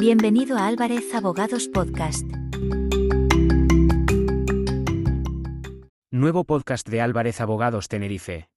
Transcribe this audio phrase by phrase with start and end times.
[0.00, 2.24] Bienvenido a Álvarez Abogados Podcast.
[6.12, 8.48] Nuevo podcast de Álvarez Abogados Tenerife.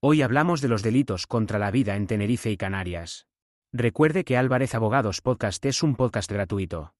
[0.00, 3.26] Hoy hablamos de los delitos contra la vida en Tenerife y Canarias.
[3.70, 6.94] Recuerde que Álvarez Abogados Podcast es un podcast gratuito.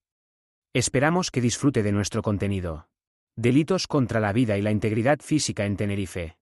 [0.74, 2.90] Esperamos que disfrute de nuestro contenido.
[3.36, 6.36] Delitos contra la vida y la integridad física en Tenerife.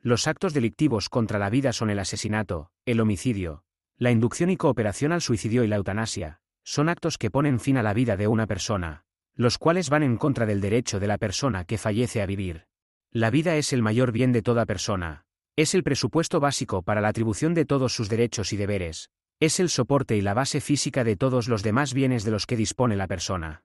[0.00, 3.62] Los actos delictivos contra la vida son el asesinato, el homicidio,
[3.98, 7.82] la inducción y cooperación al suicidio y la eutanasia, son actos que ponen fin a
[7.84, 9.04] la vida de una persona,
[9.36, 12.66] los cuales van en contra del derecho de la persona que fallece a vivir.
[13.12, 15.22] La vida es el mayor bien de toda persona,
[15.54, 19.68] es el presupuesto básico para la atribución de todos sus derechos y deberes, es el
[19.68, 23.06] soporte y la base física de todos los demás bienes de los que dispone la
[23.06, 23.62] persona.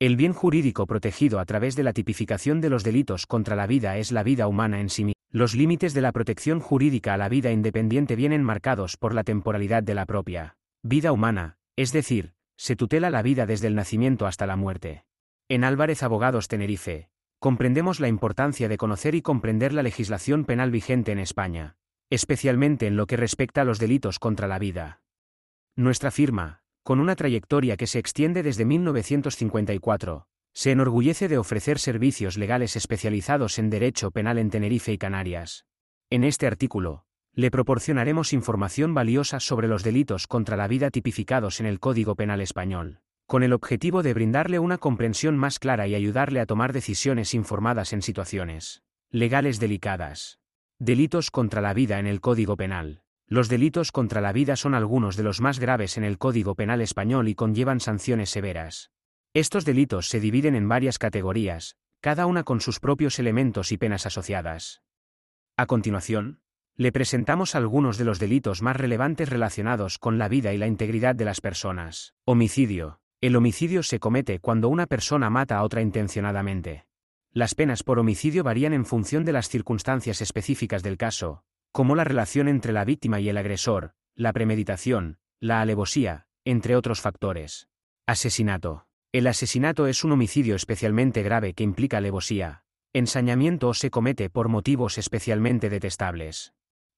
[0.00, 3.98] El bien jurídico protegido a través de la tipificación de los delitos contra la vida
[3.98, 5.20] es la vida humana en sí misma.
[5.30, 9.84] Los límites de la protección jurídica a la vida independiente vienen marcados por la temporalidad
[9.84, 14.46] de la propia vida humana, es decir, se tutela la vida desde el nacimiento hasta
[14.46, 15.04] la muerte.
[15.48, 21.12] En Álvarez Abogados Tenerife, comprendemos la importancia de conocer y comprender la legislación penal vigente
[21.12, 21.76] en España,
[22.10, 25.02] especialmente en lo que respecta a los delitos contra la vida.
[25.76, 32.38] Nuestra firma, con una trayectoria que se extiende desde 1954, se enorgullece de ofrecer servicios
[32.38, 35.66] legales especializados en derecho penal en Tenerife y Canarias.
[36.08, 37.05] En este artículo,
[37.36, 42.40] le proporcionaremos información valiosa sobre los delitos contra la vida tipificados en el Código Penal
[42.40, 47.34] Español, con el objetivo de brindarle una comprensión más clara y ayudarle a tomar decisiones
[47.34, 50.38] informadas en situaciones legales delicadas.
[50.78, 53.02] Delitos contra la vida en el Código Penal.
[53.26, 56.80] Los delitos contra la vida son algunos de los más graves en el Código Penal
[56.80, 58.92] Español y conllevan sanciones severas.
[59.34, 64.06] Estos delitos se dividen en varias categorías, cada una con sus propios elementos y penas
[64.06, 64.82] asociadas.
[65.56, 66.40] A continuación,
[66.76, 71.14] le presentamos algunos de los delitos más relevantes relacionados con la vida y la integridad
[71.14, 72.14] de las personas.
[72.24, 73.00] Homicidio.
[73.22, 76.84] El homicidio se comete cuando una persona mata a otra intencionadamente.
[77.32, 82.04] Las penas por homicidio varían en función de las circunstancias específicas del caso, como la
[82.04, 87.68] relación entre la víctima y el agresor, la premeditación, la alevosía, entre otros factores.
[88.06, 88.86] Asesinato.
[89.12, 94.48] El asesinato es un homicidio especialmente grave que implica alevosía, ensañamiento o se comete por
[94.48, 96.52] motivos especialmente detestables.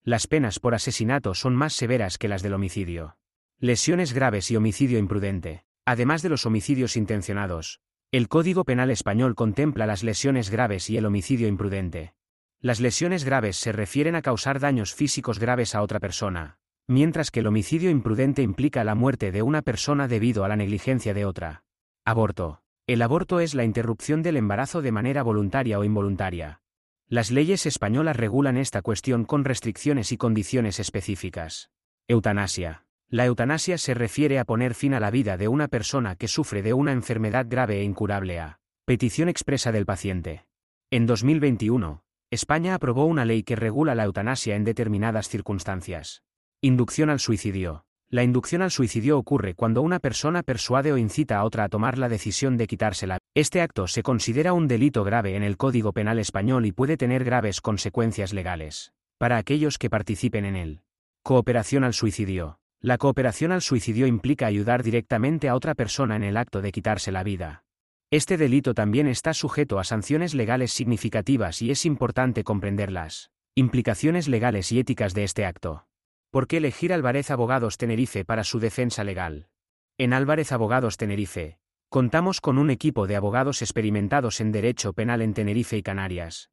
[0.05, 3.17] Las penas por asesinato son más severas que las del homicidio.
[3.59, 5.65] Lesiones graves y homicidio imprudente.
[5.85, 11.07] Además de los homicidios intencionados, el Código Penal español contempla las lesiones graves y el
[11.07, 12.15] homicidio imprudente.
[12.61, 17.41] Las lesiones graves se refieren a causar daños físicos graves a otra persona, mientras que
[17.41, 21.65] el homicidio imprudente implica la muerte de una persona debido a la negligencia de otra.
[22.05, 22.63] Aborto.
[22.87, 26.63] El aborto es la interrupción del embarazo de manera voluntaria o involuntaria.
[27.11, 31.71] Las leyes españolas regulan esta cuestión con restricciones y condiciones específicas.
[32.07, 32.85] Eutanasia.
[33.09, 36.61] La eutanasia se refiere a poner fin a la vida de una persona que sufre
[36.61, 40.45] de una enfermedad grave e incurable a petición expresa del paciente.
[40.91, 46.23] En 2021, España aprobó una ley que regula la eutanasia en determinadas circunstancias.
[46.61, 47.87] Inducción al suicidio.
[48.11, 51.99] La inducción al suicidio ocurre cuando una persona persuade o incita a otra a tomar
[51.99, 53.19] la decisión de quitársela.
[53.35, 57.23] Este acto se considera un delito grave en el Código Penal español y puede tener
[57.23, 58.93] graves consecuencias legales.
[59.19, 60.81] Para aquellos que participen en él.
[61.23, 62.61] Cooperación al suicidio.
[62.81, 67.13] La cooperación al suicidio implica ayudar directamente a otra persona en el acto de quitarse
[67.13, 67.65] la vida.
[68.11, 74.29] Este delito también está sujeto a sanciones legales significativas y es importante comprender las implicaciones
[74.29, 75.88] legales y éticas de este acto.
[76.31, 79.49] ¿Por qué elegir Álvarez Abogados Tenerife para su defensa legal?
[79.97, 81.59] En Álvarez Abogados Tenerife,
[81.89, 86.51] contamos con un equipo de abogados experimentados en derecho penal en Tenerife y Canarias.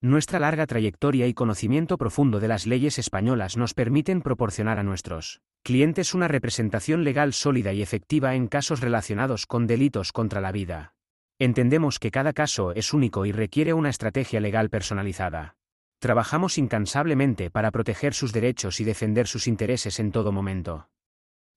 [0.00, 5.40] Nuestra larga trayectoria y conocimiento profundo de las leyes españolas nos permiten proporcionar a nuestros
[5.62, 10.94] clientes una representación legal sólida y efectiva en casos relacionados con delitos contra la vida.
[11.38, 15.54] Entendemos que cada caso es único y requiere una estrategia legal personalizada.
[15.98, 20.88] Trabajamos incansablemente para proteger sus derechos y defender sus intereses en todo momento.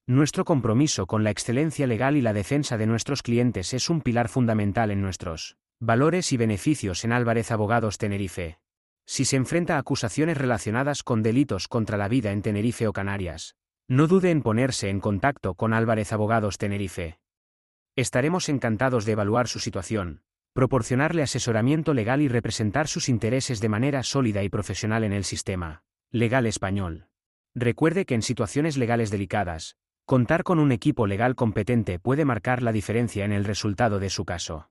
[0.07, 4.29] Nuestro compromiso con la excelencia legal y la defensa de nuestros clientes es un pilar
[4.29, 8.59] fundamental en nuestros valores y beneficios en Álvarez Abogados Tenerife.
[9.05, 13.55] Si se enfrenta a acusaciones relacionadas con delitos contra la vida en Tenerife o Canarias,
[13.87, 17.19] no dude en ponerse en contacto con Álvarez Abogados Tenerife.
[17.95, 20.21] Estaremos encantados de evaluar su situación,
[20.59, 25.83] proporcionarle asesoramiento legal y representar sus intereses de manera sólida y profesional en el sistema
[26.11, 27.07] legal español.
[27.55, 32.73] Recuerde que en situaciones legales delicadas, contar con un equipo legal competente puede marcar la
[32.73, 34.69] diferencia en el resultado de su caso.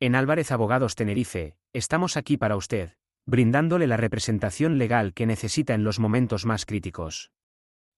[0.00, 2.94] En Álvarez Abogados Tenerife, estamos aquí para usted,
[3.24, 7.30] brindándole la representación legal que necesita en los momentos más críticos.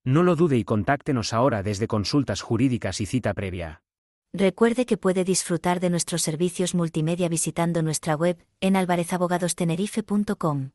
[0.05, 3.86] No lo dude y contáctenos ahora desde consultas jurídicas y cita previa.
[4.39, 10.73] Recuerde que puede disfrutar de nuestros servicios multimedia visitando nuestra web en alvarezabogadostenerife.com.